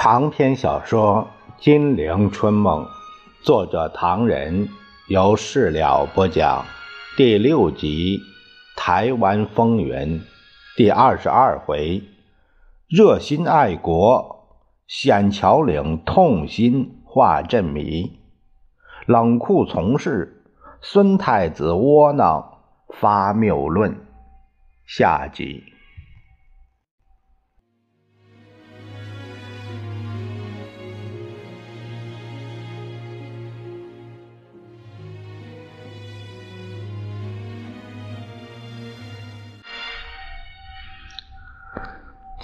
[0.00, 1.28] 长篇小说
[1.60, 2.84] 《金陵春梦》，
[3.42, 4.68] 作者唐人，
[5.08, 6.64] 由事了播讲，
[7.16, 8.20] 第六集
[8.80, 10.20] 《台湾风云》
[10.76, 12.04] 第二十二回，
[12.86, 14.46] 热心爱国，
[14.86, 18.20] 险桥岭痛心化阵迷，
[19.04, 20.44] 冷酷从事，
[20.80, 22.60] 孙太子窝囊
[23.00, 23.96] 发谬论，
[24.86, 25.64] 下集。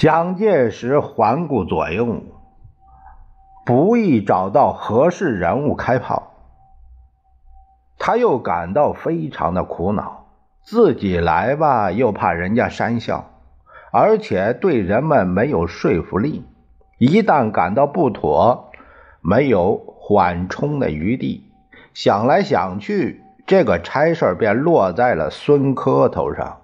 [0.04, 2.24] 蒋介石环顾左右，
[3.64, 6.34] 不易找到合适人物开炮。
[7.98, 10.26] 他又感到非常的苦恼，
[10.62, 13.30] 自己来吧，又怕人家讪笑，
[13.92, 16.44] 而且对人们没有说服力。
[16.98, 18.72] 一旦感到不妥，
[19.22, 21.50] 没有缓冲的余地。
[21.94, 26.58] 想来想去，这个差事便落在了孙科头上。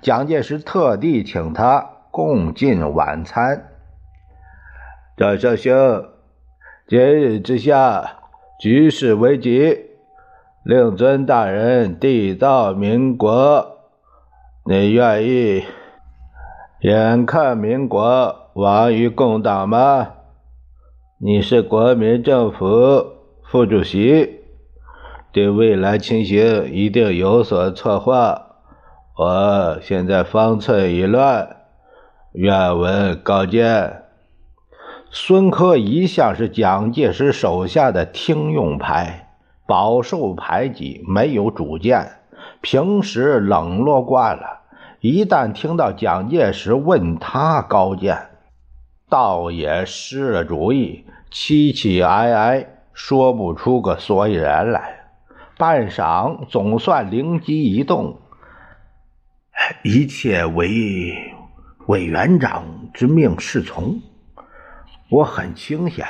[0.00, 1.90] 蒋介石特地请他。
[2.10, 3.68] 共进晚餐。
[5.16, 6.06] 赵少兄，
[6.88, 8.18] 今日之下，
[8.58, 9.78] 局势危急，
[10.64, 13.78] 令尊大人缔造民国，
[14.64, 15.64] 你愿意
[16.80, 20.14] 眼看民国亡于共党吗？
[21.18, 23.04] 你是国民政府
[23.44, 24.40] 副主席，
[25.32, 28.46] 对未来情形一定有所策划。
[29.16, 31.59] 我现在方寸已乱。
[32.32, 34.04] 愿闻高见。
[35.10, 39.30] 孙科一向是蒋介石手下的听用派，
[39.66, 42.20] 饱受排挤，没有主见，
[42.60, 44.60] 平时冷落惯了。
[45.00, 48.28] 一旦听到蒋介石问他高见，
[49.08, 55.00] 倒也失了主意，凄凄哀哀，说不出个所以然来。
[55.58, 58.16] 半晌，总算灵机一动，
[59.82, 61.29] 一切为。
[61.90, 62.64] 委员长
[62.94, 64.00] 之命是从，
[65.10, 66.06] 我很清闲，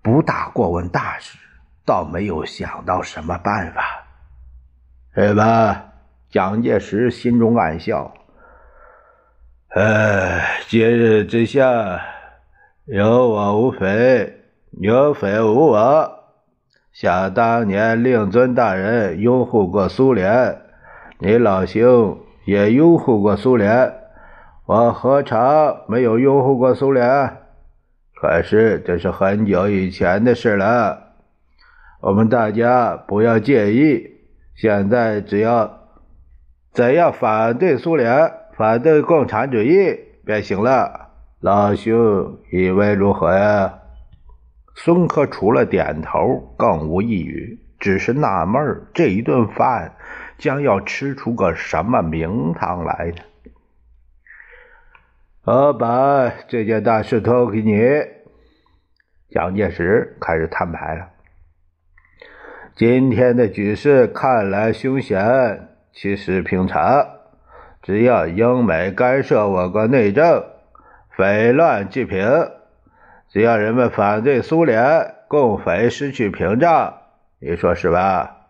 [0.00, 1.36] 不大过问大事，
[1.84, 4.06] 倒没有想到什么办法，
[5.14, 5.92] 是吧？
[6.30, 8.14] 蒋介石心中暗笑。
[9.74, 12.00] 哎，今日之下，
[12.86, 14.40] 有我无匪，
[14.70, 16.12] 有匪无我。
[16.94, 20.62] 想当年，令尊大人拥护过苏联，
[21.18, 24.05] 你老兄也拥护过苏联。
[24.66, 27.36] 我何尝没有拥护过苏联？
[28.16, 31.12] 可是这是很久以前的事了。
[32.00, 34.10] 我们大家不要介意。
[34.56, 35.82] 现在只要
[36.72, 41.10] 怎样反对苏联、反对共产主义便行了。
[41.38, 43.72] 老兄以为如何呀？
[44.74, 49.92] 孙科除了点头，更无一语，只是纳闷这一顿饭
[50.38, 53.22] 将要吃出个什么名堂来呢？
[55.46, 57.78] 我把这件大事托给你。
[59.30, 61.10] 蒋介石开始摊牌了。
[62.74, 67.06] 今天的局势看来凶险，其实平常。
[67.80, 70.42] 只要英美干涉我国内政，
[71.16, 72.26] 匪乱即平；
[73.28, 76.92] 只要人们反对苏联，共匪失去屏障。
[77.38, 78.48] 你说是吧？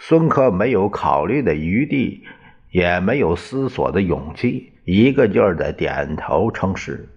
[0.00, 2.24] 孙科没有考虑的余地，
[2.72, 4.72] 也没有思索的勇气。
[4.90, 7.10] 一个劲儿的点头称是。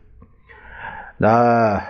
[1.16, 1.82] 那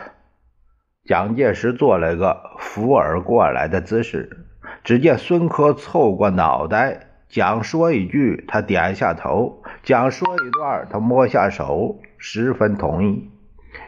[1.05, 4.45] 蒋介石做了一个扶耳过来的姿势。
[4.83, 13.31] 只见孙科凑过脑袋，讲说一句，他点一下头；讲说一段，他摸下手，十分同意。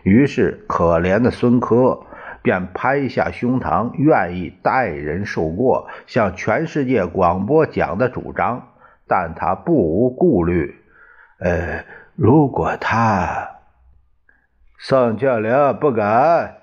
[0.02, 2.08] 于是，可怜的孙科
[2.42, 8.70] 便拍下胸膛，愿意代人受过，向全世界广播讲的主张。
[9.08, 10.80] 但他不无顾虑。
[11.44, 11.84] 呃，
[12.16, 13.50] 如果他
[14.80, 16.56] 宋庆龄不敢，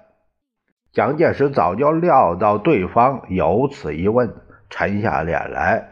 [0.91, 4.35] 蒋介石早就料到对方有此一问，
[4.71, 5.91] 沉下脸来。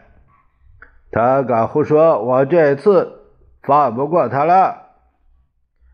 [1.11, 3.25] 他敢胡说，我这次
[3.61, 4.87] 放不过他了。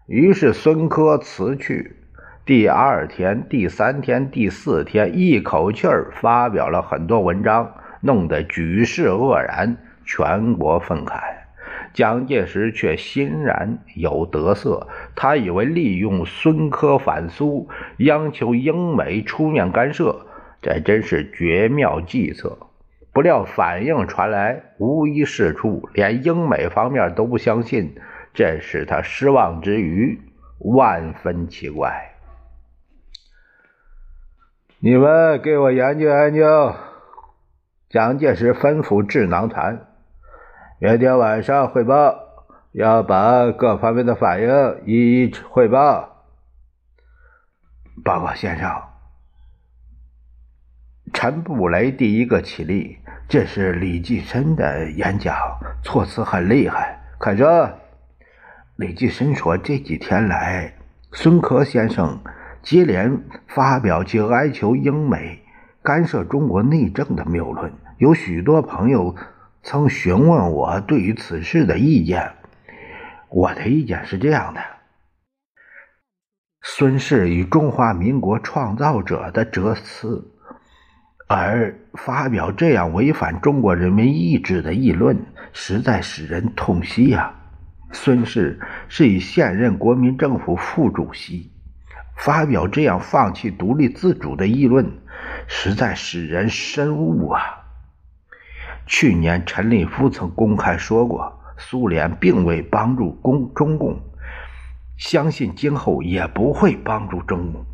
[0.08, 1.98] 于是孙科辞去。
[2.46, 9.76] 第二天、第三天、第四天，一口气儿发表了很多文章，弄得举世愕然，
[10.06, 11.45] 全国愤慨。
[11.96, 17.70] 蒋介石却欣然有得色，他以为利用孙科反苏，
[18.00, 20.26] 央求英美出面干涉，
[20.62, 22.58] 这真是绝妙计策。
[23.14, 27.96] 不料反应传来，无一是处，连英美方面都不相信，
[28.34, 30.20] 这使他失望之余，
[30.60, 32.12] 万分奇怪。
[34.80, 36.76] 你们给我研究研究。
[37.88, 39.88] 蒋介石吩咐智囊团，
[40.86, 42.16] 明天晚上汇报，
[42.72, 44.48] 要把各方面的反应
[44.86, 46.28] 一一汇报。
[48.04, 48.70] 报告先生。
[51.12, 53.00] 陈布雷第一个起立。
[53.28, 55.36] 这是李济深的演讲，
[55.82, 57.02] 措辞很厉害。
[57.18, 57.68] 快说。
[58.76, 60.72] 李济深说，这几天来，
[61.14, 62.20] 孙科先生
[62.62, 65.44] 接连发表其哀求英美
[65.82, 69.16] 干涉中国内政的谬论，有许多朋友
[69.66, 72.34] 曾询问我对于此事的意见。
[73.30, 74.62] 我的意见是这样的：
[76.62, 80.32] 孙氏与中华民国创造者的哲思。
[81.28, 87.34] 而发表这样违反中国人民意志的议论，实在使人痛惜呀。
[87.92, 91.52] 孙氏是以现任国民政府副主席，
[92.16, 94.86] 发表这样放弃独立自主的议论，
[95.48, 97.65] 实在使人深恶啊。
[98.86, 104.00] 去年陈立夫曾公开说过，苏联并未帮助共中共，
[104.98, 107.66] 相信今后也不会帮助中共。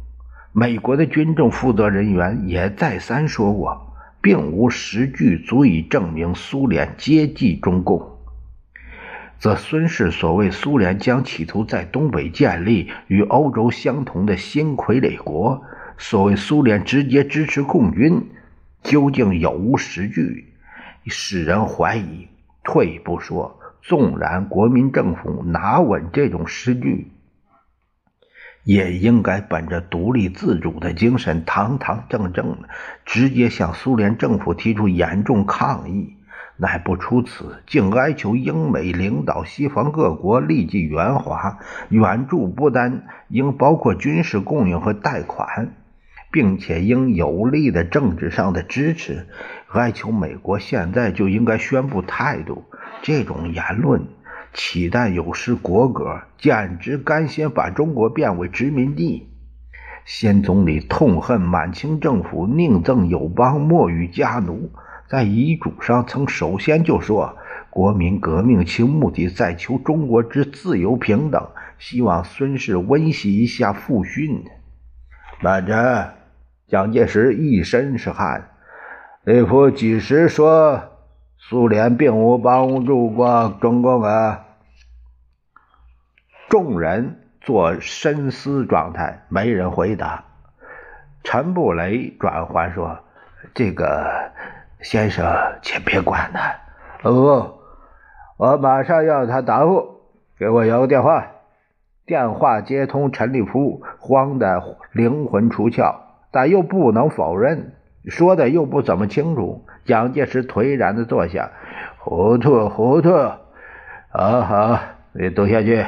[0.53, 8.17] 美国的军政负责人员也再三说过，并无实据足以证明苏联接济中共。
[9.39, 15.63] 则孙氏所谓苏联将企图在东北建立与欧洲相同的新傀儡国，
[15.97, 18.29] 所谓苏联直接支持共军，
[18.83, 20.50] 究竟有无实据，
[21.05, 22.27] 使人怀疑。
[22.63, 27.11] 退一步说，纵然国民政府拿稳这种实据。
[28.63, 32.69] 也应该本着独立自主的精神，堂堂正正的
[33.05, 36.13] 直接向苏联政府提出严重抗议。
[36.57, 41.57] 乃不出此，竟哀求英美领导西方各国立即援华，
[41.89, 45.73] 援助不单应包括军事供应和贷款，
[46.31, 49.27] 并且应有力的政治上的支持，
[49.69, 52.65] 哀求美国现在就应该宣布态度。
[53.01, 54.07] 这种言论。
[54.53, 59.29] 岂但有失国格，简直甘心把中国变为殖民地。
[60.03, 64.69] 先总理痛恨满清政府宁赠友邦，莫与家奴，
[65.09, 67.37] 在遗嘱上曾首先就说：
[67.69, 71.47] 国民革命其目的在求中国之自由平等，
[71.79, 74.43] 希望孙氏温习一下父训。
[75.39, 76.13] 慢着，
[76.71, 78.47] 蒋介石一身是汗。
[79.25, 80.83] 内夫几时说？
[81.37, 84.45] 苏联并无帮助过中共啊！
[86.47, 90.23] 众人做深思状态，没人回答。
[91.25, 92.99] 陈布雷转还说
[93.53, 94.31] ：“这个
[94.81, 95.25] 先生，
[95.61, 97.09] 请别管他。
[97.09, 97.55] 哦，
[98.37, 99.99] 我马上要他答复。
[100.37, 101.27] 给我摇个电话。”
[102.07, 105.95] 电话接通，陈立夫慌得灵魂出窍，
[106.31, 107.73] 但又不能否认，
[108.05, 109.65] 说的又不怎么清楚。
[109.83, 111.51] 蒋介石颓然的坐下，
[111.97, 113.09] 糊涂糊涂，
[114.09, 114.79] 好好，
[115.11, 115.85] 你读下去。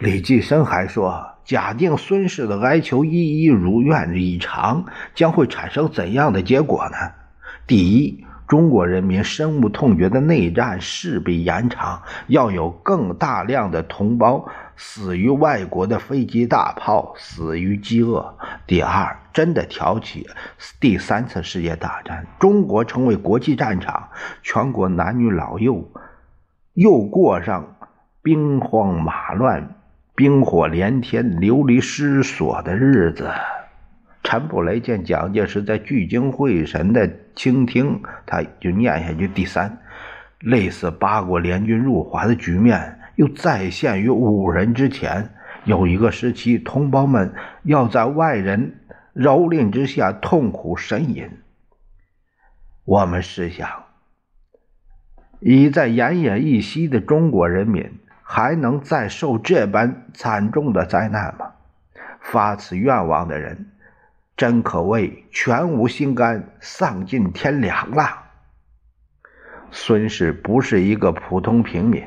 [0.00, 6.96] 李济深还说，假定孙氏的哀求一一如愿以偿，将会产生怎样的结果呢？
[7.66, 18.36] 第一，中国人民深恶痛绝的内战势必延长，要有更大量的同胞死于外国的飞机大炮，死于饥饿。
[18.66, 20.26] 第二，真的挑起
[20.80, 24.08] 第三次世界大战，中国成为国际战场，
[24.42, 25.90] 全国男女老幼
[26.72, 27.76] 又过上
[28.22, 29.76] 兵荒马乱。
[30.16, 33.28] 兵火连天、流离失所的日子。
[34.22, 39.26] 陈布雷见蒋介石在聚精会神的倾听，他就念下去。
[39.26, 39.76] 第三，
[40.38, 45.30] 类似八国联军入华的局面又再现于五人之前。
[45.64, 48.80] 有一个时期，同胞们要在外人
[49.14, 51.30] 蹂躏之下痛苦呻吟。
[52.84, 53.84] 我们试想，
[55.40, 58.00] 已在奄奄一息的中国人民。
[58.26, 61.52] 还能再受这般惨重的灾难吗？
[62.22, 63.70] 发此愿望的人，
[64.34, 68.22] 真可谓全无心肝，丧尽天良了。
[69.70, 72.02] 孙氏不是一个普通平民，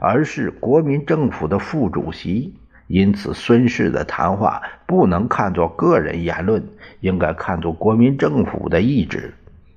[0.00, 2.54] 而是国民政府的副主席，
[2.88, 6.66] 因此孙氏的谈话不能看作个人言论，
[6.98, 9.32] 应该看作国民政府的意志。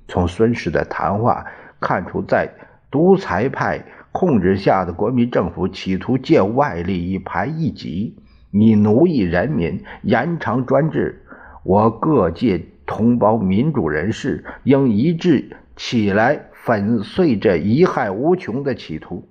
[0.07, 1.45] 从孙氏的谈话
[1.79, 2.49] 看出，在
[2.89, 3.85] 独裁派。
[4.15, 8.15] 控制下的国民政府企图借外力一排一挤，
[8.51, 11.25] 以奴役人民、延长专制。
[11.63, 19.27] 我各界同胞民主人士应一致起来粉碎这贻害无穷的企图。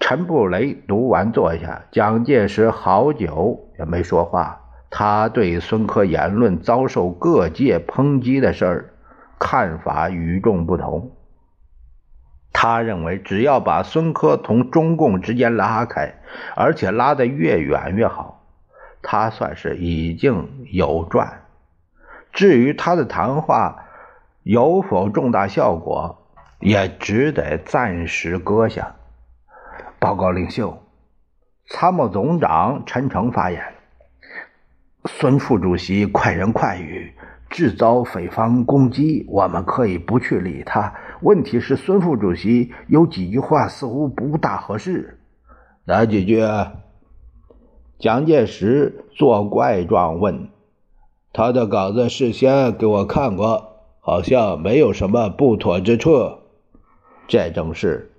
[0.00, 8.94] 陈布雷读完坐下，蒋介石好久也没说话，他对孙科言论遭受各界抨击的事儿
[9.38, 11.12] 看法与众不同。
[12.52, 16.14] 他认为，只要把孙科同中共之间拉开，
[16.56, 18.42] 而且拉得越远越好，
[19.02, 21.42] 他算是已经有赚。
[22.32, 23.84] 至于他的谈话
[24.42, 26.26] 有否重大效果，
[26.58, 28.96] 也只得暂时搁下。
[30.00, 30.78] 报告领袖，
[31.66, 33.62] 参谋总长陈诚发言。
[35.04, 37.12] 孙副主席快人快语，
[37.50, 40.94] 制造匪方攻击，我们可以不去理他。
[41.20, 45.20] 问题是孙副主席有几句话似乎不大合适。
[45.84, 46.42] 哪几句？
[47.98, 50.48] 蒋介石作怪状问。
[51.30, 56.38] 他的稿子事先给我看过，好像没有什么不妥之处。
[57.28, 58.09] 这正是，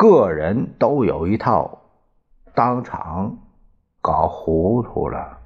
[0.00, 1.78] 个人都有一套，
[2.54, 3.36] 当场
[4.00, 5.39] 搞糊涂了。